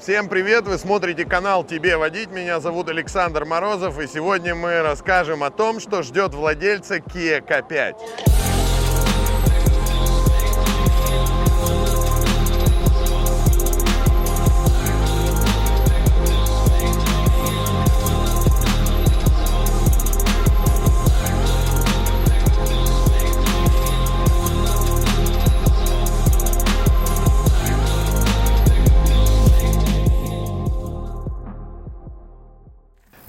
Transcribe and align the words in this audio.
Всем 0.00 0.30
привет! 0.30 0.64
Вы 0.66 0.78
смотрите 0.78 1.26
канал 1.26 1.62
«Тебе 1.62 1.98
водить». 1.98 2.30
Меня 2.30 2.58
зовут 2.58 2.88
Александр 2.88 3.44
Морозов. 3.44 4.00
И 4.00 4.06
сегодня 4.06 4.54
мы 4.54 4.80
расскажем 4.80 5.44
о 5.44 5.50
том, 5.50 5.78
что 5.78 6.02
ждет 6.02 6.32
владельца 6.32 6.96
Kia 6.96 7.44
K5. 7.46 8.39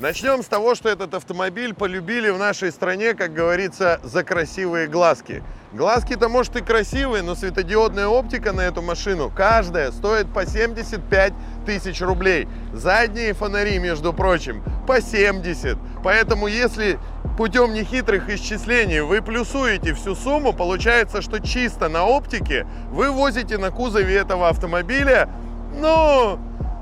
Начнем 0.02 0.42
с 0.42 0.48
того, 0.48 0.74
что 0.74 0.90
этот 0.90 1.14
автомобиль 1.14 1.76
полюбили 1.76 2.32
в 2.32 2.40
нашей 2.40 2.72
стране, 2.72 3.14
как 3.14 3.36
говорится, 3.36 4.00
за 4.02 4.24
красивые 4.24 4.88
глазки. 4.88 5.44
Глазки-то, 5.74 6.28
может, 6.28 6.56
и 6.56 6.62
красивые, 6.62 7.22
но 7.22 7.36
светодиодная 7.36 8.08
оптика 8.08 8.52
на 8.52 8.62
эту 8.62 8.82
машину, 8.82 9.30
каждая 9.30 9.92
стоит 9.92 10.34
по 10.34 10.48
75 10.48 11.34
тысяч 11.68 12.02
рублей. 12.02 12.48
Задние 12.74 13.36
фонари, 13.36 13.78
между 13.78 14.12
прочим, 14.12 14.64
по 14.88 15.00
70. 15.02 15.78
Поэтому, 16.04 16.48
если 16.48 16.98
путем 17.38 17.72
нехитрых 17.72 18.28
исчислений 18.28 19.02
вы 19.02 19.22
плюсуете 19.22 19.94
всю 19.94 20.16
сумму, 20.16 20.52
получается, 20.52 21.22
что 21.22 21.40
чисто 21.40 21.90
на 21.90 22.06
оптике 22.06 22.66
вы 22.90 23.12
возите 23.12 23.60
на 23.60 23.70
кузове 23.70 24.16
этого 24.16 24.50
автомобиля, 24.50 25.30
ну, 25.80 26.40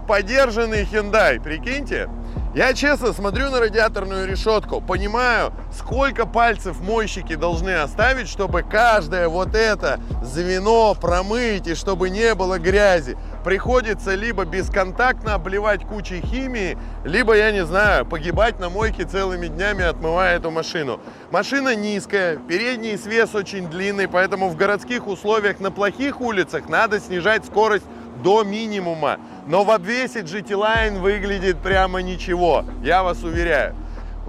подержанный 0.08 0.86
Hyundai, 0.86 1.44
прикиньте. 1.44 2.10
Я 2.56 2.74
честно 2.74 3.14
смотрю 3.14 3.52
на 3.52 3.60
радиаторную 3.60 4.28
решетку, 4.28 4.82
понимаю, 4.82 5.54
сколько 5.72 6.26
пальцев 6.26 6.82
мойщики 6.82 7.36
должны 7.36 7.76
оставить, 7.76 8.28
чтобы 8.28 8.64
каждое 8.64 9.28
вот 9.28 9.54
это 9.54 10.00
звено 10.24 10.96
промыть 10.96 11.68
и 11.68 11.76
чтобы 11.76 12.10
не 12.10 12.34
было 12.34 12.58
грязи. 12.58 13.16
Приходится 13.46 14.16
либо 14.16 14.46
бесконтактно 14.46 15.36
обливать 15.36 15.86
кучей 15.86 16.22
химии, 16.22 16.76
либо, 17.06 17.38
я 17.38 17.52
не 17.52 17.64
знаю, 17.66 18.08
погибать 18.08 18.60
на 18.60 18.70
мойке 18.70 19.04
целыми 19.04 19.46
днями, 19.46 19.84
отмывая 19.84 20.38
эту 20.38 20.50
машину. 20.50 21.00
Машина 21.30 21.76
низкая, 21.76 22.38
передний 22.38 22.98
свес 22.98 23.36
очень 23.36 23.70
длинный, 23.70 24.08
поэтому 24.08 24.50
в 24.50 24.56
городских 24.56 25.06
условиях 25.06 25.60
на 25.60 25.70
плохих 25.70 26.20
улицах 26.20 26.68
надо 26.68 27.00
снижать 27.00 27.46
скорость 27.46 27.86
до 28.24 28.44
минимума. 28.44 29.20
Но 29.48 29.64
в 29.64 29.72
обвесе 29.72 30.22
GT 30.22 30.50
Line 30.50 31.00
выглядит 31.00 31.60
прямо 31.60 32.02
ничего, 32.02 32.66
я 32.84 33.04
вас 33.04 33.24
уверяю. 33.24 33.76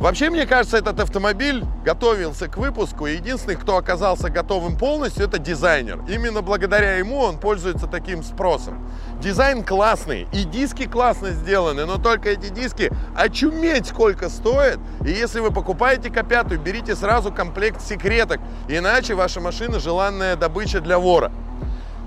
Вообще, 0.01 0.31
мне 0.31 0.47
кажется, 0.47 0.79
этот 0.79 0.99
автомобиль 0.99 1.63
готовился 1.85 2.49
к 2.49 2.57
выпуску. 2.57 3.07
И 3.07 3.17
единственный, 3.17 3.57
кто 3.57 3.77
оказался 3.77 4.31
готовым 4.31 4.79
полностью, 4.79 5.27
это 5.27 5.39
дизайнер. 5.39 6.03
Именно 6.09 6.41
благодаря 6.41 6.95
ему 6.97 7.19
он 7.19 7.37
пользуется 7.37 7.87
таким 7.87 8.23
спросом. 8.23 8.83
Дизайн 9.21 9.63
классный, 9.63 10.27
и 10.33 10.45
диски 10.45 10.87
классно 10.87 11.33
сделаны, 11.33 11.85
но 11.85 11.99
только 11.99 12.31
эти 12.31 12.49
диски 12.49 12.91
очуметь 13.15 13.89
сколько 13.89 14.31
стоят. 14.31 14.79
И 15.05 15.11
если 15.11 15.41
вы 15.41 15.51
покупаете 15.51 16.09
К5, 16.09 16.57
берите 16.57 16.97
сразу 16.97 17.31
комплект 17.31 17.83
секреток, 17.83 18.41
иначе 18.69 19.15
ваша 19.15 19.43
машина 19.43 19.81
желанная 19.81 20.35
добыча 20.35 20.81
для 20.81 20.99
вора. 20.99 21.31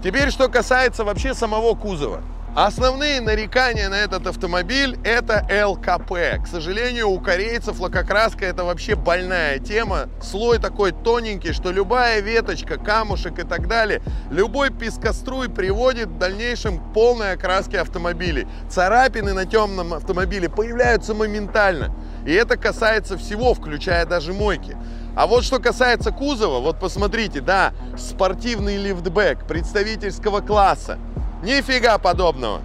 Теперь, 0.04 0.32
что 0.32 0.50
касается 0.50 1.06
вообще 1.06 1.34
самого 1.34 1.76
кузова. 1.76 2.22
Основные 2.56 3.22
нарекания 3.22 3.88
на 3.90 3.96
этот 3.96 4.28
автомобиль– 4.28 5.00
это 5.06 5.48
ЛКП. 5.66 6.44
К 6.44 6.46
сожалению, 6.46 7.10
у 7.10 7.20
корейцев 7.20 7.80
лакокраска– 7.80 8.46
это 8.46 8.66
вообще 8.66 8.96
больная 8.96 9.60
тема. 9.60 10.10
Слой 10.22 10.60
такой 10.60 10.92
тоненький, 10.92 11.54
что 11.54 11.72
любая 11.72 12.20
веточка, 12.20 12.78
камушек 12.78 13.40
и 13.40 13.44
так 13.44 13.68
далее, 13.68 14.02
любой 14.30 14.72
пескоструй 14.72 15.50
приводит 15.50 16.10
в 16.10 16.18
дальнейшем 16.20 16.78
к 16.80 16.94
полной 16.94 17.32
окраске 17.32 17.80
автомобилей. 17.80 18.46
Царапины 18.70 19.34
на 19.34 19.46
темном 19.46 19.94
автомобиле 19.94 20.50
появляются 20.50 21.14
моментально. 21.16 21.96
И 22.26 22.34
это 22.34 22.58
касается 22.58 23.18
всего, 23.18 23.54
включая 23.54 24.06
даже 24.06 24.34
мойки. 24.34 24.78
А 25.16 25.28
вот 25.28 25.44
что 25.44 25.60
касается 25.60 26.12
кузова, 26.12 26.60
вот 26.60 26.80
посмотрите, 26.80 27.40
да, 27.40 27.74
спортивный 27.98 28.78
лифтбэк 28.78 29.46
представительского 29.46 30.42
класса. 30.42 30.98
Нифига 31.44 31.98
подобного. 32.00 32.62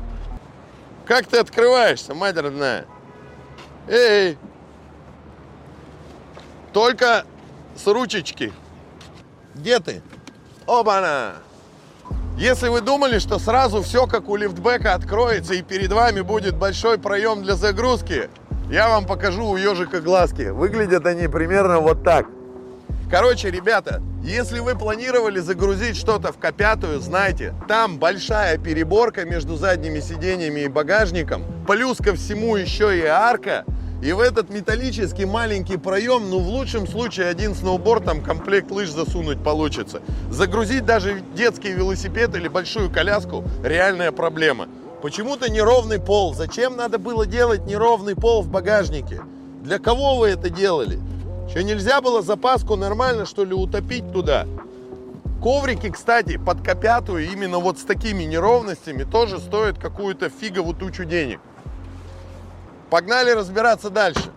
Как 1.05 1.27
ты 1.27 1.39
открываешься, 1.39 2.15
мать 2.15 2.37
родная? 2.37 2.87
Эй! 3.87 4.39
Только 6.73 7.25
с 7.77 7.87
ручечки. 7.87 8.53
Где 9.55 9.81
ты? 9.81 10.03
Оба-на! 10.67 11.35
Если 12.39 12.69
вы 12.69 12.81
думали, 12.81 13.19
что 13.19 13.39
сразу 13.39 13.83
все 13.83 14.07
как 14.07 14.29
у 14.29 14.37
лифтбека 14.37 14.95
откроется 14.95 15.55
и 15.55 15.63
перед 15.63 15.93
вами 15.93 16.21
будет 16.21 16.57
большой 16.57 16.99
проем 16.99 17.43
для 17.43 17.57
загрузки, 17.57 18.31
я 18.71 18.89
вам 18.89 19.07
покажу 19.07 19.45
у 19.47 19.57
ежика 19.57 20.01
глазки. 20.01 20.51
Выглядят 20.51 21.05
они 21.05 21.27
примерно 21.27 21.81
вот 21.81 22.05
так. 22.05 22.27
Короче, 23.11 23.51
ребята, 23.51 24.03
если 24.23 24.59
вы 24.59 24.75
планировали 24.75 25.41
загрузить 25.41 25.97
что-то 25.97 26.31
в 26.31 26.39
К5, 26.39 27.01
знайте, 27.01 27.55
там 27.67 27.99
большая 27.99 28.59
переборка 28.59 29.25
между 29.25 29.57
задними 29.57 30.01
сиденьями 30.01 30.61
и 30.61 30.69
багажником, 30.69 31.43
плюс 31.67 31.97
ко 31.97 32.15
всему 32.15 32.57
еще 32.57 32.99
и 32.99 33.05
арка, 33.05 33.65
и 34.03 34.13
в 34.13 34.21
этот 34.21 34.51
металлический 34.51 35.25
маленький 35.25 35.79
проем, 35.79 36.29
ну 36.29 36.39
в 36.39 36.49
лучшем 36.49 36.87
случае 36.87 37.29
один 37.29 37.55
сноуборд, 37.55 38.05
там 38.05 38.21
комплект 38.21 38.71
лыж 38.71 38.91
засунуть 38.91 39.43
получится. 39.43 40.03
Загрузить 40.31 40.85
даже 40.85 41.23
детский 41.35 41.73
велосипед 41.73 42.37
или 42.37 42.47
большую 42.47 42.91
коляску– 42.91 43.43
реальная 43.65 44.13
проблема. 44.13 44.69
Почему-то 45.01 45.51
неровный 45.51 45.99
пол. 45.99 46.35
Зачем 46.35 46.77
надо 46.77 46.99
было 46.99 47.25
делать 47.25 47.65
неровный 47.65 48.17
пол 48.17 48.43
в 48.43 48.51
багажнике? 48.51 49.23
Для 49.63 49.79
кого 49.79 50.17
вы 50.17 50.29
это 50.29 50.51
делали? 50.51 51.01
Что 51.49 51.63
нельзя 51.63 52.01
было 52.03 52.21
запаску 52.21 52.77
нормально, 52.77 53.25
что 53.25 53.43
ли, 53.43 53.55
утопить 53.55 54.13
туда? 54.13 54.47
Коврики, 55.43 55.89
кстати, 55.91 56.37
под 56.37 56.63
копятую, 56.63 57.31
именно 57.31 57.59
вот 57.59 57.79
с 57.79 57.85
такими 57.85 58.25
неровностями, 58.25 59.05
тоже 59.05 59.39
стоят 59.39 59.79
какую-то 59.79 60.29
фиговую 60.29 60.75
тучу 60.75 61.05
денег. 61.05 61.41
Погнали 62.91 63.31
разбираться 63.31 63.89
дальше. 63.89 64.31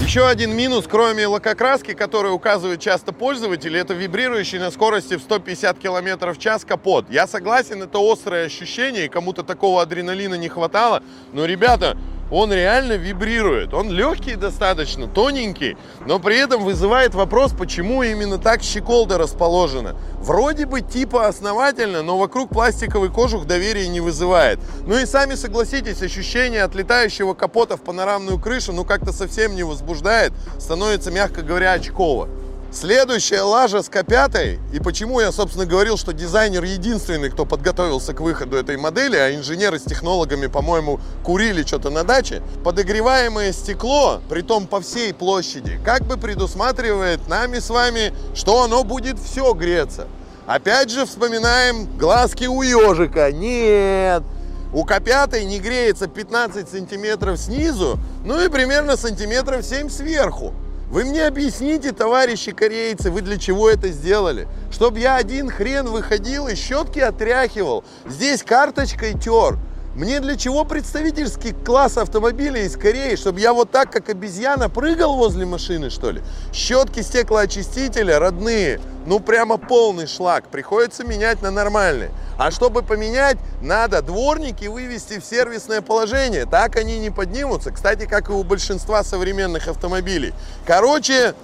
Еще 0.00 0.26
один 0.28 0.54
минус, 0.54 0.84
кроме 0.88 1.26
лакокраски, 1.26 1.94
который 1.94 2.32
указывают 2.32 2.80
часто 2.80 3.12
пользователи, 3.12 3.80
это 3.80 3.94
вибрирующий 3.94 4.58
на 4.58 4.70
скорости 4.70 5.14
в 5.14 5.22
150 5.22 5.78
км 5.78 6.32
в 6.32 6.38
час 6.38 6.64
капот. 6.64 7.06
Я 7.10 7.26
согласен, 7.26 7.82
это 7.82 7.98
острое 7.98 8.46
ощущение, 8.46 9.06
и 9.06 9.08
кому-то 9.08 9.42
такого 9.42 9.82
адреналина 9.82 10.34
не 10.34 10.48
хватало. 10.48 11.02
Но, 11.32 11.46
ребята, 11.46 11.96
он 12.34 12.52
реально 12.52 12.94
вибрирует. 12.94 13.72
Он 13.74 13.90
легкий 13.90 14.34
достаточно, 14.34 15.06
тоненький, 15.06 15.76
но 16.04 16.18
при 16.18 16.36
этом 16.36 16.64
вызывает 16.64 17.14
вопрос, 17.14 17.52
почему 17.52 18.02
именно 18.02 18.38
так 18.38 18.62
щеколда 18.62 19.18
расположена. 19.18 19.96
Вроде 20.18 20.66
бы 20.66 20.80
типа 20.80 21.28
основательно, 21.28 22.02
но 22.02 22.18
вокруг 22.18 22.50
пластиковый 22.50 23.10
кожух 23.10 23.46
доверия 23.46 23.86
не 23.86 24.00
вызывает. 24.00 24.58
Ну 24.86 24.98
и 24.98 25.06
сами 25.06 25.34
согласитесь, 25.34 26.02
ощущение 26.02 26.64
от 26.64 26.74
летающего 26.74 27.34
капота 27.34 27.76
в 27.76 27.82
панорамную 27.82 28.40
крышу 28.40 28.72
ну 28.72 28.84
как-то 28.84 29.12
совсем 29.12 29.54
не 29.54 29.62
возбуждает, 29.62 30.32
становится, 30.58 31.10
мягко 31.12 31.42
говоря, 31.42 31.72
очково. 31.72 32.28
Следующая 32.74 33.42
лажа 33.42 33.84
с 33.84 33.88
К5, 33.88 34.58
и 34.72 34.80
почему 34.80 35.20
я, 35.20 35.30
собственно, 35.30 35.64
говорил, 35.64 35.96
что 35.96 36.12
дизайнер 36.12 36.64
единственный, 36.64 37.30
кто 37.30 37.46
подготовился 37.46 38.14
к 38.14 38.20
выходу 38.20 38.56
этой 38.56 38.76
модели, 38.76 39.14
а 39.14 39.32
инженеры 39.32 39.78
с 39.78 39.84
технологами, 39.84 40.48
по-моему, 40.48 40.98
курили 41.22 41.62
что-то 41.62 41.90
на 41.90 42.02
даче, 42.02 42.42
подогреваемое 42.64 43.52
стекло, 43.52 44.20
при 44.28 44.42
том 44.42 44.66
по 44.66 44.80
всей 44.80 45.14
площади, 45.14 45.78
как 45.84 46.02
бы 46.02 46.16
предусматривает 46.16 47.28
нами 47.28 47.60
с 47.60 47.70
вами, 47.70 48.12
что 48.34 48.64
оно 48.64 48.82
будет 48.82 49.20
все 49.20 49.54
греться. 49.54 50.08
Опять 50.44 50.90
же 50.90 51.06
вспоминаем 51.06 51.86
глазки 51.96 52.46
у 52.46 52.60
ежика. 52.62 53.30
Нет, 53.30 54.24
у 54.72 54.84
К5 54.84 55.44
не 55.44 55.60
греется 55.60 56.08
15 56.08 56.68
сантиметров 56.68 57.38
снизу, 57.38 58.00
ну 58.24 58.44
и 58.44 58.48
примерно 58.48 58.96
сантиметров 58.96 59.64
7 59.64 59.88
сверху. 59.88 60.52
Вы 60.94 61.06
мне 61.06 61.26
объясните, 61.26 61.90
товарищи 61.90 62.52
корейцы, 62.52 63.10
вы 63.10 63.20
для 63.20 63.36
чего 63.36 63.68
это 63.68 63.88
сделали? 63.88 64.46
Чтоб 64.70 64.96
я 64.96 65.16
один 65.16 65.50
хрен 65.50 65.88
выходил 65.88 66.46
и 66.46 66.54
щетки 66.54 67.00
отряхивал. 67.00 67.82
Здесь 68.06 68.44
карточкой 68.44 69.18
тер. 69.18 69.58
Мне 69.94 70.18
для 70.18 70.36
чего 70.36 70.64
представительский 70.64 71.52
класс 71.52 71.98
автомобилей 71.98 72.64
из 72.64 72.76
Кореи? 72.76 73.14
Чтобы 73.14 73.38
я 73.38 73.52
вот 73.52 73.70
так, 73.70 73.92
как 73.92 74.08
обезьяна, 74.08 74.68
прыгал 74.68 75.14
возле 75.14 75.46
машины, 75.46 75.88
что 75.88 76.10
ли? 76.10 76.20
Щетки 76.52 77.00
стеклоочистителя 77.00 78.18
родные. 78.18 78.80
Ну, 79.06 79.20
прямо 79.20 79.56
полный 79.56 80.08
шлак. 80.08 80.48
Приходится 80.48 81.04
менять 81.04 81.42
на 81.42 81.52
нормальные. 81.52 82.10
А 82.38 82.50
чтобы 82.50 82.82
поменять, 82.82 83.36
надо 83.62 84.02
дворники 84.02 84.66
вывести 84.66 85.20
в 85.20 85.24
сервисное 85.24 85.80
положение. 85.80 86.44
Так 86.44 86.74
они 86.74 86.98
не 86.98 87.10
поднимутся. 87.10 87.70
Кстати, 87.70 88.06
как 88.06 88.30
и 88.30 88.32
у 88.32 88.42
большинства 88.42 89.04
современных 89.04 89.68
автомобилей. 89.68 90.34
Короче, 90.66 91.34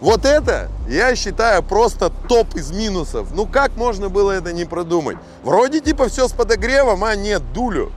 вот 0.00 0.24
это, 0.24 0.68
я 0.88 1.14
считаю, 1.14 1.62
просто 1.62 2.10
топ 2.28 2.56
из 2.56 2.72
минусов. 2.72 3.28
Ну 3.34 3.46
как 3.46 3.76
можно 3.76 4.08
было 4.08 4.32
это 4.32 4.52
не 4.52 4.64
продумать? 4.64 5.18
Вроде 5.44 5.78
типа 5.78 6.08
все 6.08 6.26
с 6.26 6.32
подогревом, 6.32 7.04
а 7.04 7.14
нет, 7.14 7.52
дулю. 7.52 7.92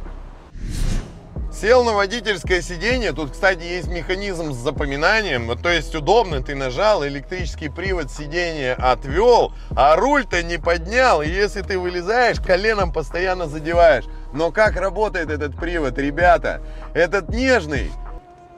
Сел 1.64 1.86
на 1.86 1.94
водительское 1.94 2.62
сиденье. 2.62 3.14
Тут, 3.14 3.32
кстати, 3.32 3.64
есть 3.64 3.88
механизм 3.88 4.52
с 4.52 4.58
запоминанием. 4.58 5.58
То 5.58 5.70
есть 5.70 5.96
удобно, 5.96 6.44
ты 6.44 6.56
нажал, 6.56 7.08
электрический 7.08 7.70
привод 7.70 8.12
сиденья 8.12 8.76
отвел, 8.76 9.54
а 9.74 9.96
руль-то 9.96 10.44
не 10.44 10.58
поднял. 10.58 11.22
И 11.22 11.30
если 11.30 11.62
ты 11.62 11.80
вылезаешь, 11.80 12.42
коленом 12.42 12.92
постоянно 12.92 13.48
задеваешь. 13.48 14.04
Но 14.34 14.52
как 14.52 14.76
работает 14.76 15.30
этот 15.30 15.56
привод, 15.56 15.98
ребята? 15.98 16.62
Этот 16.94 17.30
нежный, 17.30 17.90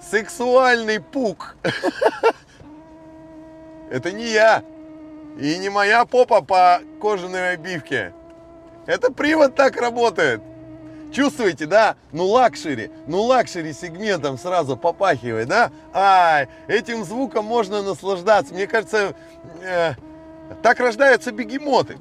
сексуальный 0.02 1.00
пук. 1.00 1.58
Это 3.92 4.12
не 4.12 4.32
я. 4.32 4.64
И 5.40 5.60
не 5.60 5.70
моя 5.70 6.06
попа 6.06 6.42
по 6.42 6.80
кожаной 7.00 7.54
обивке. 7.54 8.16
Это 8.88 9.12
привод 9.12 9.54
так 9.54 9.80
работает. 9.80 10.42
Чувствуете, 11.16 11.66
да? 11.66 11.96
Ну 12.12 12.26
luxury, 12.26 12.92
ну 13.08 13.22
luxury 13.22 13.72
сегментом 13.72 14.38
сразу 14.38 14.76
попахивает, 14.76 15.48
да? 15.48 15.72
Ай, 15.94 16.50
этим 16.68 17.06
звуком 17.06 17.46
можно 17.46 17.82
наслаждаться. 17.82 18.54
Мне 18.54 18.68
кажется, 18.68 19.16
э, 19.62 19.94
так 20.62 20.78
рождаются 20.82 21.32
бегемоты. 21.32 21.98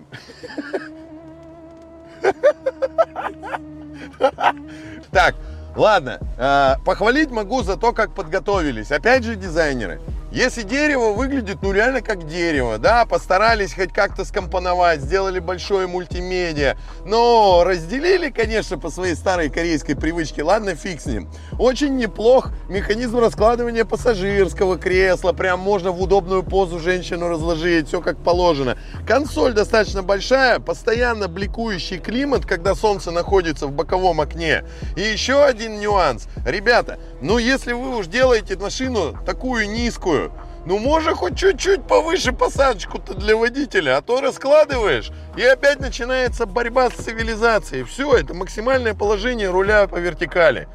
Так, 5.12 5.36
ладно, 5.76 6.18
э, 6.36 6.74
похвалить 6.84 7.30
могу 7.30 7.62
за 7.62 7.76
то, 7.76 7.92
как 7.92 8.12
подготовились. 8.16 8.90
Опять 8.90 9.22
же 9.22 9.36
дизайнеры. 9.36 10.00
Если 10.34 10.62
дерево 10.62 11.12
выглядит, 11.12 11.58
ну, 11.62 11.70
реально 11.70 12.00
как 12.00 12.26
дерево, 12.26 12.78
да, 12.78 13.06
постарались 13.06 13.72
хоть 13.72 13.92
как-то 13.92 14.24
скомпоновать, 14.24 15.00
сделали 15.00 15.38
большое 15.38 15.86
мультимедиа, 15.86 16.76
но 17.06 17.62
разделили, 17.64 18.30
конечно, 18.30 18.76
по 18.76 18.90
своей 18.90 19.14
старой 19.14 19.48
корейской 19.48 19.94
привычке, 19.94 20.42
ладно, 20.42 20.74
фиг 20.74 21.00
с 21.00 21.06
ним. 21.06 21.30
Очень 21.56 21.96
неплох 21.98 22.48
механизм 22.68 23.20
раскладывания 23.20 23.84
пассажирского 23.84 24.76
кресла, 24.76 25.32
прям 25.32 25.60
можно 25.60 25.92
в 25.92 26.02
удобную 26.02 26.42
позу 26.42 26.80
женщину 26.80 27.28
разложить, 27.28 27.86
все 27.86 28.00
как 28.00 28.18
положено. 28.18 28.76
Консоль 29.06 29.52
достаточно 29.52 30.02
большая, 30.02 30.58
постоянно 30.58 31.28
бликующий 31.28 31.98
климат, 31.98 32.44
когда 32.44 32.74
солнце 32.74 33.12
находится 33.12 33.68
в 33.68 33.70
боковом 33.70 34.20
окне. 34.20 34.64
И 34.96 35.00
еще 35.00 35.44
один 35.44 35.78
нюанс. 35.78 36.26
Ребята, 36.44 36.98
ну 37.20 37.38
если 37.38 37.72
вы 37.72 37.96
уж 37.96 38.08
делаете 38.08 38.56
машину 38.56 39.16
такую 39.24 39.70
низкую, 39.70 40.23
ну, 40.66 40.78
можно 40.78 41.14
хоть 41.14 41.36
чуть-чуть 41.36 41.86
повыше 41.86 42.32
посадочку-то 42.32 43.14
для 43.14 43.36
водителя, 43.36 43.98
а 43.98 44.02
то 44.02 44.20
раскладываешь, 44.20 45.10
и 45.36 45.42
опять 45.42 45.80
начинается 45.80 46.46
борьба 46.46 46.90
с 46.90 46.94
цивилизацией. 46.94 47.84
Все, 47.84 48.16
это 48.16 48.34
максимальное 48.34 48.94
положение 48.94 49.50
руля 49.50 49.86
по 49.86 49.96
вертикали. 49.96 50.68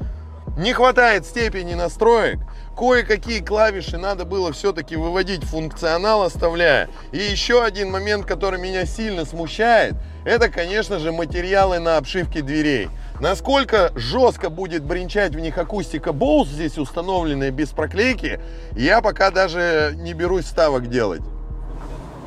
Не 0.56 0.72
хватает 0.72 1.24
степени 1.24 1.74
настроек, 1.74 2.38
кое-какие 2.76 3.40
клавиши 3.40 3.98
надо 3.98 4.24
было 4.24 4.52
все-таки 4.52 4.94
выводить 4.94 5.44
функционал 5.44 6.22
оставляя. 6.22 6.88
И 7.12 7.18
еще 7.18 7.64
один 7.64 7.90
момент, 7.90 8.26
который 8.26 8.60
меня 8.60 8.84
сильно 8.84 9.24
смущает, 9.24 9.94
это, 10.24 10.48
конечно 10.48 10.98
же, 10.98 11.12
материалы 11.12 11.78
на 11.78 11.96
обшивке 11.96 12.42
дверей. 12.42 12.90
Насколько 13.20 13.92
жестко 13.96 14.48
будет 14.48 14.82
бренчать 14.82 15.34
в 15.34 15.38
них 15.38 15.58
акустика 15.58 16.10
Bose 16.10 16.46
здесь 16.46 16.78
установленная 16.78 17.50
без 17.50 17.68
проклейки, 17.68 18.40
я 18.72 19.02
пока 19.02 19.30
даже 19.30 19.92
не 19.96 20.14
берусь 20.14 20.46
ставок 20.46 20.88
делать. 20.88 21.20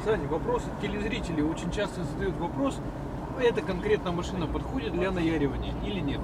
Саня, 0.06 0.28
вопрос 0.28 0.62
от 0.62 0.82
телезрителей 0.82 1.42
очень 1.42 1.72
часто 1.72 2.04
задают 2.04 2.38
вопрос, 2.38 2.76
эта 3.42 3.62
конкретная 3.62 4.12
машина 4.12 4.46
подходит 4.46 4.94
для 4.94 5.10
наяривания 5.10 5.74
или 5.84 6.00
нет? 6.00 6.20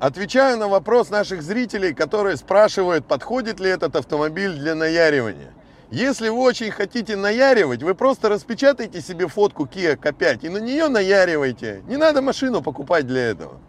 Отвечаю 0.00 0.58
на 0.58 0.66
вопрос 0.66 1.10
наших 1.10 1.42
зрителей, 1.42 1.94
которые 1.94 2.36
спрашивают, 2.36 3.06
подходит 3.06 3.60
ли 3.60 3.70
этот 3.70 3.94
автомобиль 3.94 4.54
для 4.54 4.74
наяривания. 4.74 5.52
Если 5.92 6.30
вы 6.30 6.38
очень 6.38 6.70
хотите 6.70 7.16
наяривать, 7.16 7.82
вы 7.82 7.94
просто 7.94 8.30
распечатайте 8.30 9.02
себе 9.02 9.28
фотку 9.28 9.66
Kia 9.66 9.94
K5 9.98 10.38
и 10.40 10.48
на 10.48 10.56
нее 10.56 10.88
наяривайте. 10.88 11.82
Не 11.86 11.98
надо 11.98 12.22
машину 12.22 12.62
покупать 12.62 13.06
для 13.06 13.20
этого. 13.20 13.60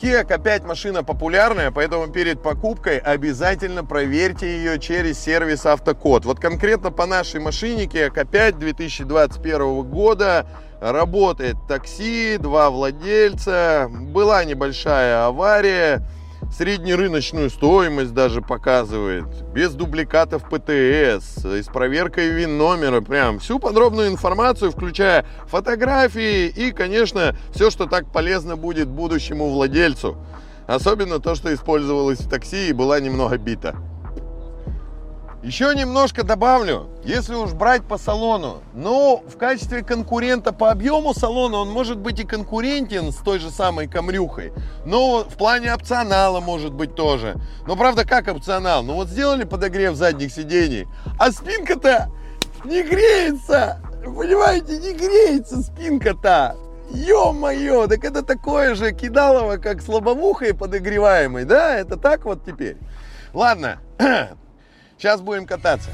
Kia 0.00 0.24
K5 0.24 0.64
машина 0.64 1.02
популярная, 1.02 1.72
поэтому 1.72 2.06
перед 2.06 2.40
покупкой 2.40 2.98
обязательно 2.98 3.84
проверьте 3.84 4.46
ее 4.46 4.78
через 4.78 5.18
сервис 5.18 5.66
Автокод. 5.66 6.24
Вот 6.24 6.38
конкретно 6.38 6.92
по 6.92 7.04
нашей 7.04 7.40
машине 7.40 7.86
Kia 7.86 8.14
K5 8.14 8.58
2021 8.58 9.82
года 9.90 10.46
работает 10.80 11.56
такси, 11.66 12.36
два 12.38 12.70
владельца, 12.70 13.90
была 13.90 14.44
небольшая 14.44 15.26
авария, 15.26 16.06
среднерыночную 16.52 17.50
стоимость 17.50 18.14
даже 18.14 18.42
показывает, 18.42 19.24
без 19.52 19.74
дубликатов 19.74 20.48
ПТС, 20.48 21.44
с 21.44 21.66
проверкой 21.66 22.30
ВИН-номера, 22.30 23.00
прям 23.00 23.38
всю 23.38 23.58
подробную 23.58 24.08
информацию, 24.08 24.70
включая 24.70 25.26
фотографии 25.46 26.48
и, 26.48 26.72
конечно, 26.72 27.36
все, 27.54 27.70
что 27.70 27.86
так 27.86 28.10
полезно 28.12 28.56
будет 28.56 28.88
будущему 28.88 29.50
владельцу. 29.50 30.16
Особенно 30.66 31.20
то, 31.20 31.34
что 31.34 31.54
использовалось 31.54 32.20
в 32.20 32.28
такси 32.28 32.70
и 32.70 32.72
была 32.72 32.98
немного 33.00 33.38
бита. 33.38 33.76
Еще 35.46 35.72
немножко 35.76 36.24
добавлю, 36.24 36.88
если 37.04 37.36
уж 37.36 37.52
брать 37.52 37.84
по 37.84 37.98
салону, 37.98 38.64
но 38.74 39.18
в 39.18 39.36
качестве 39.36 39.84
конкурента 39.84 40.52
по 40.52 40.72
объему 40.72 41.14
салона 41.14 41.58
он 41.58 41.70
может 41.70 41.98
быть 41.98 42.18
и 42.18 42.24
конкурентен 42.24 43.12
с 43.12 43.16
той 43.18 43.38
же 43.38 43.52
самой 43.52 43.86
камрюхой, 43.86 44.52
но 44.84 45.20
в 45.22 45.36
плане 45.36 45.72
опционала 45.72 46.40
может 46.40 46.72
быть 46.72 46.96
тоже. 46.96 47.36
Но 47.64 47.76
правда 47.76 48.04
как 48.04 48.26
опционал? 48.26 48.82
Ну 48.82 48.94
вот 48.94 49.06
сделали 49.06 49.44
подогрев 49.44 49.94
задних 49.94 50.32
сидений, 50.32 50.88
а 51.16 51.30
спинка-то 51.30 52.10
не 52.64 52.82
греется, 52.82 53.80
понимаете, 54.04 54.78
не 54.78 54.94
греется 54.94 55.62
спинка-то. 55.62 56.56
Ё-моё, 56.90 57.86
так 57.86 58.04
это 58.04 58.22
такое 58.22 58.74
же 58.74 58.90
кидалово, 58.90 59.58
как 59.58 59.80
с 59.80 59.86
лобовухой 59.86 60.54
подогреваемой, 60.54 61.44
да? 61.44 61.76
Это 61.76 61.96
так 61.96 62.24
вот 62.24 62.44
теперь. 62.44 62.78
Ладно, 63.32 63.78
Сейчас 64.98 65.20
будем 65.20 65.46
кататься. 65.46 65.90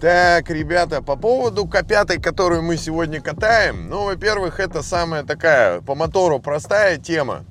Так, 0.00 0.50
ребята, 0.50 1.02
по 1.02 1.16
поводу 1.16 1.64
К5, 1.64 2.20
которую 2.20 2.62
мы 2.62 2.76
сегодня 2.76 3.20
катаем. 3.20 3.90
Ну, 3.90 4.04
во-первых, 4.04 4.60
это 4.60 4.82
самая 4.82 5.24
такая 5.24 5.80
по 5.80 5.94
мотору 5.94 6.38
простая 6.38 6.96
тема. 6.96 7.44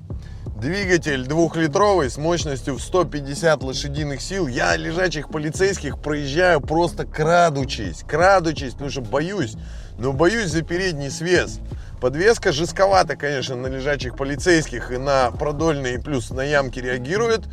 Двигатель 0.60 1.26
двухлитровый 1.26 2.10
с 2.10 2.18
мощностью 2.18 2.76
в 2.76 2.82
150 2.82 3.62
лошадиных 3.62 4.22
сил. 4.22 4.48
Я 4.48 4.76
лежачих 4.78 5.30
полицейских 5.30 6.00
проезжаю 6.00 6.62
просто 6.62 7.06
крадучись, 7.06 8.04
крадучись, 8.08 8.72
потому 8.72 8.90
что 8.90 9.02
боюсь. 9.02 9.58
Но 9.98 10.14
боюсь 10.14 10.50
за 10.50 10.62
передний 10.62 11.12
свес. 11.12 11.60
Подвеска 12.06 12.52
жестковата, 12.52 13.16
конечно, 13.16 13.56
на 13.56 13.66
лежачих 13.66 14.16
полицейских 14.16 14.92
и 14.92 14.98
на 14.98 15.32
продольные, 15.32 15.98
плюс 15.98 16.30
на 16.30 16.42
ямки 16.42 16.78
реагирует. 16.78 17.46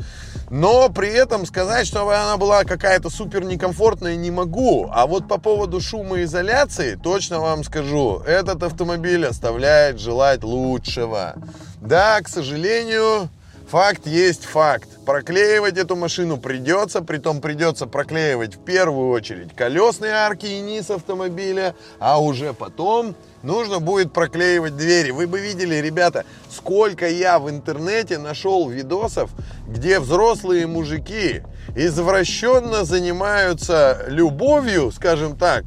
Но 0.51 0.91
при 0.91 1.09
этом 1.09 1.47
сказать, 1.47 1.87
что 1.87 2.07
она 2.07 2.37
была 2.37 2.65
какая-то 2.65 3.09
супер 3.09 3.45
некомфортная, 3.45 4.15
не 4.15 4.31
могу. 4.31 4.91
А 4.93 5.07
вот 5.07 5.27
по 5.27 5.39
поводу 5.39 5.81
шумоизоляции, 5.81 6.97
точно 7.03 7.41
вам 7.41 7.65
скажу, 7.65 8.19
этот 8.27 8.63
автомобиль 8.63 9.25
оставляет 9.25 9.99
желать 9.99 10.45
лучшего. 10.45 11.37
Да, 11.81 12.21
к 12.21 12.29
сожалению, 12.29 13.31
Факт 13.73 14.07
есть 14.07 14.45
факт. 14.45 14.87
Проклеивать 15.07 15.79
эту 15.79 15.97
машину 15.97 16.37
придется, 16.37 17.01
притом 17.01 17.41
придется 17.41 17.87
проклеивать 17.87 18.57
в 18.57 18.59
первую 18.59 19.09
очередь 19.09 19.57
колесные 19.57 20.13
арки 20.13 20.45
и 20.45 20.61
низ 20.61 20.91
автомобиля, 20.91 21.75
а 21.99 22.21
уже 22.21 22.53
потом 22.53 23.17
нужно 23.43 23.81
будет 23.81 24.13
проклеивать 24.13 24.77
двери. 24.77 25.11
Вы 25.11 25.27
бы 25.27 25.41
видели, 25.41 25.77
ребята, 25.77 26.27
сколько 26.51 27.09
я 27.09 27.39
в 27.39 27.49
интернете 27.49 28.19
нашел 28.19 28.69
видосов, 28.69 29.31
где 29.67 30.01
взрослые 30.01 30.67
мужики 30.67 31.41
извращенно 31.75 32.85
занимаются 32.85 34.05
любовью, 34.09 34.93
скажем 34.93 35.35
так, 35.35 35.65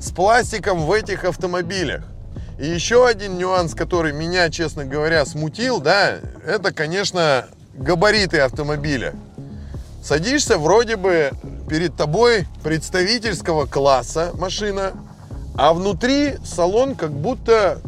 с 0.00 0.12
пластиком 0.12 0.86
в 0.86 0.92
этих 0.92 1.24
автомобилях. 1.24 2.11
И 2.62 2.66
еще 2.66 3.08
один 3.08 3.38
нюанс, 3.38 3.74
который 3.74 4.12
меня, 4.12 4.48
честно 4.48 4.84
говоря, 4.84 5.26
смутил, 5.26 5.80
да, 5.80 6.18
это, 6.46 6.72
конечно, 6.72 7.46
габариты 7.74 8.38
автомобиля. 8.38 9.14
Садишься, 10.00 10.58
вроде 10.58 10.94
бы 10.94 11.32
перед 11.68 11.96
тобой 11.96 12.46
представительского 12.62 13.66
класса 13.66 14.30
машина, 14.34 14.92
а 15.56 15.72
внутри 15.72 16.36
салон 16.44 16.94
как 16.94 17.10
будто 17.10 17.80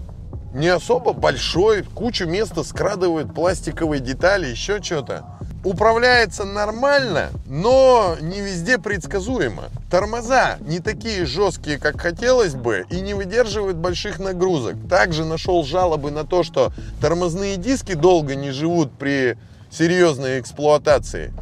не 0.53 0.71
особо 0.71 1.13
большой, 1.13 1.85
кучу 1.85 2.27
места 2.27 2.65
скрадывают 2.65 3.33
пластиковые 3.33 4.01
детали, 4.01 4.49
еще 4.49 4.83
что-то. 4.83 5.34
Управляется 5.65 6.45
нормально, 6.45 7.31
но 7.47 8.17
не 8.21 8.43
везде 8.43 8.77
предсказуемо. 8.77 9.71
Тормоза 9.91 10.59
не 10.61 10.81
такие 10.81 11.25
жесткие, 11.25 11.79
как 11.79 11.99
хотелось 11.99 12.55
бы, 12.55 12.85
и 12.91 13.01
не 13.01 13.15
выдерживают 13.15 13.79
больших 13.79 14.19
нагрузок. 14.19 14.77
Также 14.91 15.25
нашел 15.25 15.65
жалобы 15.65 16.11
на 16.11 16.25
то, 16.25 16.43
что 16.43 16.71
тормозные 17.01 17.57
диски 17.57 17.95
долго 17.95 18.35
не 18.35 18.51
живут 18.51 18.93
при 18.99 19.39
серьезной 19.71 20.39
эксплуатации. 20.39 21.33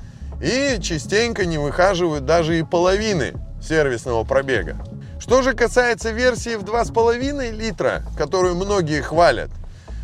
И 0.41 0.81
частенько 0.81 1.45
не 1.45 1.59
выхаживают 1.59 2.25
даже 2.25 2.59
и 2.59 2.63
половины 2.63 3.33
сервисного 3.61 4.23
пробега. 4.23 4.77
Что 5.19 5.43
же 5.43 5.53
касается 5.53 6.11
версии 6.11 6.55
в 6.55 6.63
2,5 6.63 7.51
литра, 7.51 8.03
которую 8.17 8.55
многие 8.55 9.03
хвалят, 9.03 9.51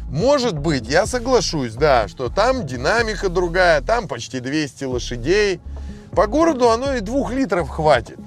может 0.09 0.59
быть, 0.59 0.88
я 0.88 1.07
соглашусь, 1.07 1.75
да, 1.75 2.09
что 2.09 2.29
там 2.29 2.67
динамика 2.67 3.29
другая, 3.29 3.81
там 3.83 4.09
почти 4.09 4.41
200 4.41 4.85
лошадей. 4.85 5.61
По 6.12 6.27
городу 6.27 6.71
оно 6.71 6.95
и 6.95 7.00
2 7.00 7.33
литров 7.33 7.69
хватит. 7.69 8.19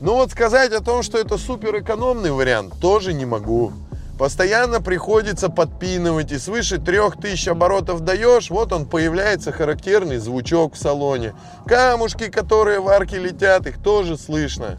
Но 0.00 0.14
вот 0.16 0.30
сказать 0.30 0.72
о 0.72 0.80
том, 0.80 1.02
что 1.02 1.18
это 1.18 1.38
супер 1.38 1.80
экономный 1.80 2.30
вариант, 2.30 2.74
тоже 2.80 3.12
не 3.12 3.26
могу. 3.26 3.72
Постоянно 4.18 4.80
приходится 4.80 5.48
подпинывать, 5.48 6.30
и 6.30 6.38
свыше 6.38 6.78
3000 6.78 7.48
оборотов 7.48 8.00
даешь, 8.02 8.48
вот 8.48 8.72
он 8.72 8.86
появляется 8.86 9.50
характерный 9.50 10.18
звучок 10.18 10.74
в 10.74 10.78
салоне. 10.78 11.34
Камушки, 11.66 12.30
которые 12.30 12.78
в 12.78 12.88
арке 12.88 13.18
летят, 13.18 13.66
их 13.66 13.82
тоже 13.82 14.16
слышно. 14.16 14.78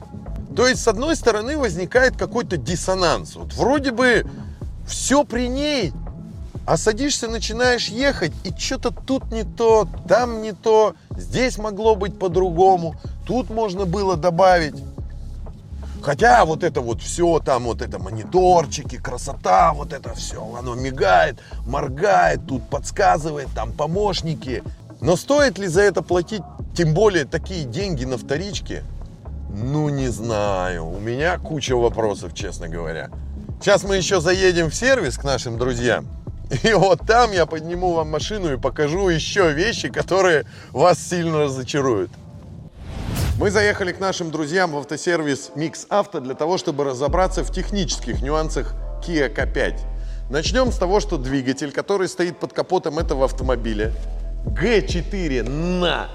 То 0.56 0.66
есть, 0.68 0.82
с 0.82 0.88
одной 0.88 1.18
стороны, 1.18 1.58
возникает 1.58 2.16
какой-то 2.16 2.56
диссонанс. 2.56 3.36
Вот 3.36 3.54
вроде 3.56 3.92
бы 3.92 4.26
все 4.88 5.26
при 5.26 5.50
ней, 5.50 5.92
а 6.66 6.78
садишься, 6.78 7.28
начинаешь 7.28 7.88
ехать, 7.90 8.34
и 8.44 8.52
что-то 8.58 8.92
тут 8.92 9.32
не 9.32 9.44
то, 9.44 9.88
там 10.08 10.42
не 10.42 10.52
то, 10.52 10.96
здесь 11.12 11.58
могло 11.58 11.96
быть 11.96 12.18
по-другому, 12.18 12.96
тут 13.26 13.50
можно 13.50 13.86
было 13.86 14.18
добавить. 14.18 14.76
Хотя 16.02 16.46
вот 16.46 16.64
это 16.64 16.82
вот 16.82 17.02
все, 17.02 17.40
там 17.40 17.64
вот 17.64 17.82
это 17.82 17.98
мониторчики, 17.98 18.98
красота, 18.98 19.74
вот 19.74 19.92
это 19.92 20.14
все, 20.14 20.56
оно 20.58 20.76
мигает, 20.76 21.40
моргает, 21.66 22.42
тут 22.48 22.68
подсказывает, 22.70 23.48
там 23.56 23.72
помощники. 23.72 24.64
Но 25.02 25.16
стоит 25.16 25.58
ли 25.58 25.68
за 25.68 25.82
это 25.82 26.04
платить, 26.04 26.44
тем 26.78 26.94
более 26.94 27.26
такие 27.26 27.66
деньги 27.66 28.06
на 28.06 28.18
вторичке? 28.18 28.84
Ну, 29.50 29.90
не 29.90 30.10
знаю. 30.10 30.86
У 30.86 31.00
меня 31.00 31.38
куча 31.38 31.76
вопросов, 31.76 32.34
честно 32.36 32.68
говоря. 32.68 33.10
Сейчас 33.60 33.84
мы 33.84 33.96
еще 33.96 34.22
заедем 34.22 34.70
в 34.70 34.76
сервис 34.76 35.18
к 35.18 35.24
нашим 35.24 35.58
друзьям. 35.58 36.08
И 36.64 36.74
вот 36.74 37.02
там 37.08 37.32
я 37.32 37.46
подниму 37.46 37.94
вам 37.94 38.10
машину 38.10 38.54
и 38.54 38.58
покажу 38.58 39.10
еще 39.10 39.52
вещи, 39.52 39.90
которые 39.90 40.46
вас 40.72 41.00
сильно 41.00 41.40
разочаруют. 41.40 42.12
Мы 43.40 43.52
заехали 43.52 43.92
к 43.92 44.00
нашим 44.00 44.32
друзьям 44.32 44.72
в 44.72 44.78
автосервис 44.78 45.52
Mix 45.56 45.88
Auto 45.90 46.22
для 46.22 46.36
того, 46.36 46.58
чтобы 46.58 46.84
разобраться 46.84 47.44
в 47.44 47.52
технических 47.52 48.22
нюансах 48.22 48.74
Kia 49.06 49.34
K5. 49.34 49.80
Начнем 50.30 50.72
с 50.72 50.78
того, 50.78 51.00
что 51.00 51.18
двигатель, 51.18 51.72
который 51.72 52.08
стоит 52.08 52.40
под 52.40 52.54
капотом 52.54 52.98
этого 52.98 53.26
автомобиля, 53.26 53.92
G4 54.46 55.44
на, 55.44 56.10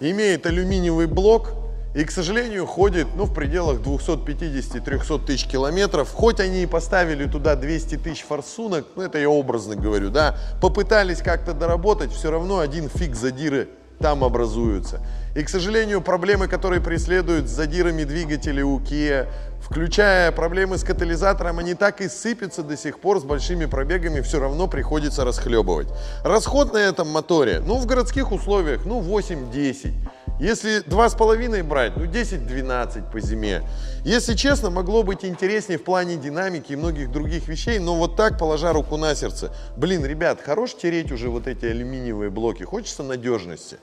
имеет 0.00 0.46
алюминиевый 0.46 1.06
блок 1.06 1.50
и, 1.94 2.04
к 2.04 2.10
сожалению, 2.10 2.66
ходит 2.66 3.08
ну, 3.16 3.24
в 3.24 3.34
пределах 3.34 3.80
250-300 3.80 5.26
тысяч 5.26 5.46
километров. 5.46 6.10
Хоть 6.12 6.40
они 6.40 6.62
и 6.62 6.66
поставили 6.66 7.26
туда 7.26 7.54
200 7.54 7.98
тысяч 7.98 8.22
форсунок, 8.22 8.86
ну 8.96 9.02
это 9.02 9.18
я 9.18 9.28
образно 9.28 9.76
говорю, 9.76 10.10
да, 10.10 10.36
попытались 10.60 11.18
как-то 11.18 11.52
доработать, 11.52 12.12
все 12.12 12.30
равно 12.30 12.60
один 12.60 12.88
фиг 12.88 13.14
задиры 13.14 13.68
там 13.98 14.24
образуются. 14.24 15.00
И, 15.34 15.42
к 15.42 15.48
сожалению, 15.48 16.00
проблемы, 16.02 16.48
которые 16.48 16.82
преследуют 16.82 17.48
с 17.48 17.52
задирами 17.52 18.04
двигателей 18.04 18.62
у 18.62 18.78
Kia, 18.80 19.28
включая 19.62 20.32
проблемы 20.32 20.76
с 20.76 20.84
катализатором, 20.84 21.58
они 21.58 21.74
так 21.74 22.00
и 22.00 22.08
сыпятся 22.08 22.62
до 22.62 22.76
сих 22.76 22.98
пор 22.98 23.20
с 23.20 23.24
большими 23.24 23.66
пробегами, 23.66 24.20
все 24.20 24.40
равно 24.40 24.66
приходится 24.66 25.24
расхлебывать. 25.24 25.88
Расход 26.24 26.72
на 26.72 26.78
этом 26.78 27.08
моторе, 27.08 27.62
ну, 27.64 27.78
в 27.78 27.86
городских 27.86 28.32
условиях, 28.32 28.84
ну, 28.84 29.00
8-10. 29.00 29.92
Если 30.40 30.82
2,5 30.84 31.62
брать, 31.62 31.96
ну 31.96 32.04
10-12 32.04 33.10
по 33.10 33.20
зиме. 33.20 33.62
Если 34.04 34.34
честно, 34.34 34.70
могло 34.70 35.02
быть 35.02 35.24
интереснее 35.24 35.78
в 35.78 35.84
плане 35.84 36.16
динамики 36.16 36.72
и 36.72 36.76
многих 36.76 37.12
других 37.12 37.46
вещей, 37.48 37.78
но 37.78 37.96
вот 37.96 38.16
так, 38.16 38.38
положа 38.38 38.72
руку 38.72 38.96
на 38.96 39.14
сердце. 39.14 39.54
Блин, 39.76 40.04
ребят, 40.04 40.40
хорош 40.40 40.74
тереть 40.74 41.12
уже 41.12 41.28
вот 41.28 41.46
эти 41.46 41.66
алюминиевые 41.66 42.30
блоки, 42.30 42.64
хочется 42.64 43.02
надежности. 43.02 43.78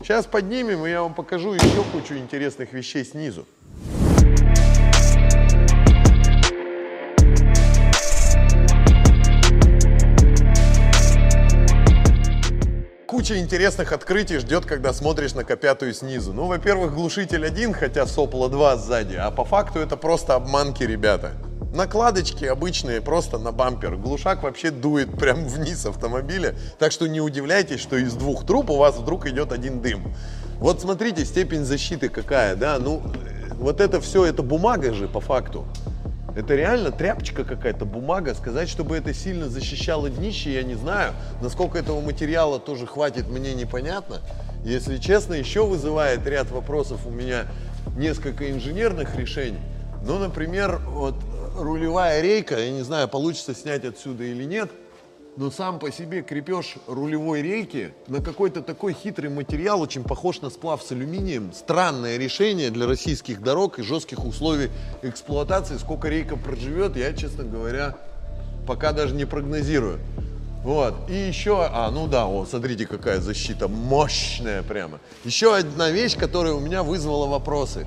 Сейчас 0.00 0.26
поднимем, 0.26 0.86
и 0.86 0.90
я 0.90 1.02
вам 1.02 1.14
покажу 1.14 1.52
еще 1.52 1.84
кучу 1.92 2.14
интересных 2.14 2.72
вещей 2.72 3.04
снизу. 3.04 3.46
Куча 13.14 13.38
интересных 13.38 13.92
открытий 13.92 14.38
ждет, 14.38 14.66
когда 14.66 14.92
смотришь 14.92 15.34
на 15.34 15.42
К5 15.42 15.92
снизу. 15.92 16.32
Ну, 16.32 16.46
во-первых, 16.46 16.94
глушитель 16.94 17.46
один, 17.46 17.72
хотя 17.72 18.08
сопло 18.08 18.48
2 18.48 18.76
сзади, 18.76 19.14
а 19.14 19.30
по 19.30 19.44
факту 19.44 19.78
это 19.78 19.96
просто 19.96 20.34
обманки, 20.34 20.82
ребята. 20.82 21.30
Накладочки 21.72 22.44
обычные, 22.44 23.00
просто 23.00 23.38
на 23.38 23.52
бампер. 23.52 23.94
Глушак 23.94 24.42
вообще 24.42 24.72
дует 24.72 25.16
прям 25.16 25.46
вниз 25.46 25.86
автомобиля, 25.86 26.56
так 26.80 26.90
что 26.90 27.06
не 27.06 27.20
удивляйтесь, 27.20 27.78
что 27.78 27.96
из 27.96 28.14
двух 28.14 28.44
труб 28.44 28.68
у 28.70 28.78
вас 28.78 28.96
вдруг 28.96 29.28
идет 29.28 29.52
один 29.52 29.80
дым. 29.80 30.12
Вот 30.58 30.80
смотрите, 30.80 31.24
степень 31.24 31.64
защиты 31.64 32.08
какая, 32.08 32.56
да, 32.56 32.80
ну, 32.80 33.00
вот 33.52 33.80
это 33.80 34.00
все, 34.00 34.24
это 34.24 34.42
бумага 34.42 34.92
же 34.92 35.06
по 35.06 35.20
факту. 35.20 35.68
Это 36.36 36.54
реально 36.54 36.90
тряпочка 36.90 37.44
какая-то, 37.44 37.84
бумага. 37.84 38.34
Сказать, 38.34 38.68
чтобы 38.68 38.96
это 38.96 39.14
сильно 39.14 39.48
защищало 39.48 40.10
днище, 40.10 40.52
я 40.52 40.62
не 40.62 40.74
знаю. 40.74 41.12
Насколько 41.40 41.78
этого 41.78 42.00
материала 42.00 42.58
тоже 42.58 42.86
хватит, 42.86 43.28
мне 43.28 43.54
непонятно. 43.54 44.20
Если 44.64 44.98
честно, 44.98 45.34
еще 45.34 45.64
вызывает 45.64 46.26
ряд 46.26 46.50
вопросов 46.50 47.06
у 47.06 47.10
меня 47.10 47.46
несколько 47.96 48.50
инженерных 48.50 49.16
решений. 49.16 49.60
Ну, 50.04 50.18
например, 50.18 50.80
вот 50.86 51.14
рулевая 51.56 52.20
рейка, 52.20 52.58
я 52.58 52.70
не 52.70 52.82
знаю, 52.82 53.08
получится 53.08 53.54
снять 53.54 53.84
отсюда 53.84 54.24
или 54.24 54.44
нет– 54.44 54.70
но 55.36 55.50
сам 55.50 55.78
по 55.78 55.90
себе 55.90 56.22
крепеж 56.22 56.76
рулевой 56.86 57.42
рейки 57.42 57.92
на 58.06 58.20
какой-то 58.20 58.62
такой 58.62 58.92
хитрый 58.94 59.30
материал, 59.30 59.80
очень 59.80 60.04
похож 60.04 60.40
на 60.40 60.50
сплав 60.50 60.82
с 60.82 60.92
алюминием. 60.92 61.52
Странное 61.52 62.16
решение 62.16 62.70
для 62.70 62.86
российских 62.86 63.42
дорог 63.42 63.78
и 63.78 63.82
жестких 63.82 64.24
условий 64.24 64.70
эксплуатации. 65.02 65.76
Сколько 65.76 66.08
рейка 66.08 66.36
проживет, 66.36 66.96
я, 66.96 67.12
честно 67.12 67.44
говоря, 67.44 67.96
пока 68.66 68.92
даже 68.92 69.14
не 69.14 69.24
прогнозирую. 69.24 69.98
Вот. 70.62 70.94
И 71.10 71.14
еще, 71.14 71.68
а, 71.70 71.90
ну 71.90 72.06
да, 72.06 72.26
о, 72.26 72.46
смотрите, 72.46 72.86
какая 72.86 73.20
защита 73.20 73.68
мощная 73.68 74.62
прямо. 74.62 74.98
Еще 75.24 75.54
одна 75.54 75.90
вещь, 75.90 76.16
которая 76.16 76.54
у 76.54 76.60
меня 76.60 76.82
вызвала 76.82 77.26
вопросы. 77.26 77.84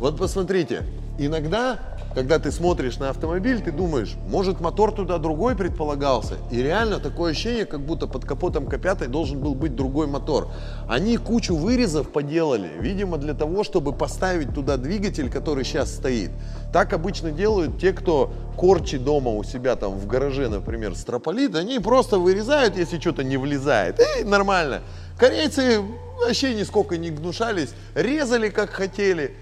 Вот 0.00 0.18
посмотрите, 0.18 0.82
иногда 1.18 1.78
когда 2.16 2.38
ты 2.38 2.50
смотришь 2.50 2.96
на 2.96 3.10
автомобиль, 3.10 3.60
ты 3.60 3.70
думаешь, 3.70 4.14
может 4.26 4.58
мотор 4.58 4.90
туда 4.90 5.18
другой 5.18 5.54
предполагался. 5.54 6.38
И 6.50 6.62
реально 6.62 6.98
такое 6.98 7.32
ощущение, 7.32 7.66
как 7.66 7.80
будто 7.82 8.06
под 8.06 8.24
капотом 8.24 8.64
К5 8.64 9.08
должен 9.08 9.38
был 9.38 9.54
быть 9.54 9.76
другой 9.76 10.06
мотор. 10.06 10.48
Они 10.88 11.18
кучу 11.18 11.54
вырезов 11.54 12.08
поделали, 12.08 12.70
видимо, 12.80 13.18
для 13.18 13.34
того, 13.34 13.64
чтобы 13.64 13.92
поставить 13.92 14.54
туда 14.54 14.78
двигатель, 14.78 15.28
который 15.28 15.62
сейчас 15.62 15.94
стоит. 15.94 16.30
Так 16.72 16.94
обычно 16.94 17.32
делают 17.32 17.78
те, 17.78 17.92
кто 17.92 18.32
корчи 18.56 18.96
дома 18.96 19.32
у 19.32 19.44
себя 19.44 19.76
там 19.76 19.92
в 19.92 20.06
гараже, 20.06 20.48
например, 20.48 20.96
строполит, 20.96 21.54
они 21.54 21.80
просто 21.80 22.18
вырезают, 22.18 22.78
если 22.78 22.98
что-то 22.98 23.24
не 23.24 23.36
влезает. 23.36 24.00
И 24.18 24.24
нормально. 24.24 24.80
Корейцы 25.18 25.82
вообще 26.18 26.54
нисколько 26.54 26.96
не 26.96 27.10
гнушались, 27.10 27.74
резали 27.94 28.48
как 28.48 28.70
хотели, 28.70 29.34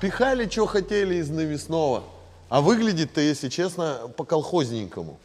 пихали, 0.00 0.48
что 0.48 0.64
хотели 0.64 1.16
из 1.16 1.28
навесного. 1.28 2.04
А 2.52 2.60
выглядит-то, 2.60 3.22
если 3.22 3.48
честно, 3.48 4.10
по-колхозненькому. 4.14 5.18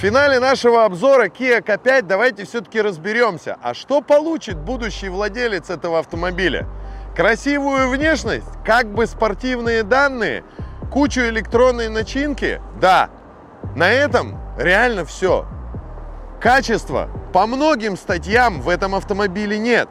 финале 0.00 0.40
нашего 0.40 0.86
обзора 0.86 1.26
Kia 1.26 1.62
K5 1.62 2.06
давайте 2.06 2.46
все-таки 2.46 2.80
разберемся, 2.80 3.58
а 3.62 3.74
что 3.74 4.00
получит 4.00 4.56
будущий 4.56 5.10
владелец 5.10 5.68
этого 5.68 5.98
автомобиля? 5.98 6.66
Красивую 7.14 7.90
внешность, 7.90 8.46
как 8.64 8.94
бы 8.94 9.06
спортивные 9.06 9.82
данные, 9.82 10.42
кучу 10.90 11.20
электронной 11.20 11.90
начинки? 11.90 12.62
Да, 12.80 13.10
на 13.76 13.90
этом 13.90 14.40
реально 14.56 15.04
все. 15.04 15.46
Качества 16.40 17.10
по 17.34 17.46
многим 17.46 17.94
статьям 17.98 18.62
в 18.62 18.70
этом 18.70 18.94
автомобиле 18.94 19.58
нет. 19.58 19.90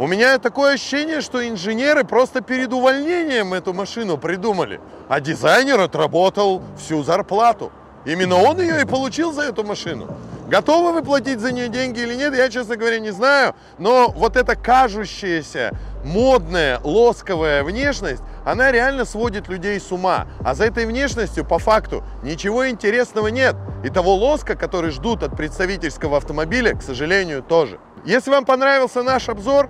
У 0.00 0.06
меня 0.06 0.38
такое 0.38 0.76
ощущение, 0.76 1.20
что 1.20 1.46
инженеры 1.46 2.04
просто 2.04 2.40
перед 2.40 2.72
увольнением 2.72 3.52
эту 3.52 3.74
машину 3.74 4.16
придумали, 4.16 4.80
а 5.10 5.20
дизайнер 5.20 5.78
отработал 5.78 6.62
всю 6.78 7.02
зарплату. 7.02 7.70
Именно 8.06 8.36
он 8.36 8.62
ее 8.62 8.80
и 8.80 8.86
получил 8.86 9.30
за 9.30 9.42
эту 9.42 9.62
машину. 9.62 10.08
Готовы 10.48 10.94
вы 10.94 11.02
платить 11.02 11.38
за 11.40 11.52
нее 11.52 11.68
деньги 11.68 12.00
или 12.00 12.14
нет, 12.14 12.34
я, 12.34 12.48
честно 12.48 12.76
говоря, 12.76 12.98
не 12.98 13.10
знаю. 13.10 13.54
Но 13.76 14.08
вот 14.08 14.38
эта 14.38 14.56
кажущаяся 14.56 15.76
модная, 16.02 16.80
лосковая 16.82 17.62
внешность, 17.62 18.22
она 18.46 18.72
реально 18.72 19.04
сводит 19.04 19.48
людей 19.48 19.78
с 19.78 19.92
ума. 19.92 20.26
А 20.42 20.54
за 20.54 20.64
этой 20.64 20.86
внешностью, 20.86 21.44
по 21.44 21.58
факту, 21.58 22.02
ничего 22.22 22.70
интересного 22.70 23.26
нет. 23.26 23.54
И 23.84 23.90
того 23.90 24.14
лоска, 24.14 24.56
который 24.56 24.92
ждут 24.92 25.22
от 25.22 25.36
представительского 25.36 26.16
автомобиля, 26.16 26.74
к 26.74 26.82
сожалению, 26.82 27.42
тоже. 27.42 27.78
Если 28.06 28.30
вам 28.30 28.46
понравился 28.46 29.02
наш 29.02 29.28
обзор, 29.28 29.68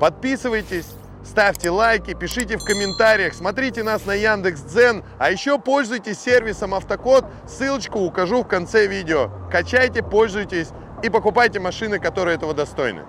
подписывайтесь, 0.00 0.86
ставьте 1.24 1.70
лайки, 1.70 2.14
пишите 2.14 2.56
в 2.56 2.64
комментариях, 2.64 3.34
смотрите 3.34 3.82
нас 3.82 4.04
на 4.06 4.14
Яндекс.Дзен, 4.14 5.04
а 5.18 5.30
еще 5.30 5.58
пользуйтесь 5.58 6.20
сервисом 6.20 6.74
Автокод, 6.74 7.24
ссылочку 7.46 8.00
укажу 8.00 8.42
в 8.42 8.48
конце 8.48 8.86
видео. 8.86 9.30
Качайте, 9.50 10.02
пользуйтесь 10.02 10.68
и 11.02 11.10
покупайте 11.10 11.60
машины, 11.60 11.98
которые 11.98 12.36
этого 12.36 12.54
достойны. 12.54 13.04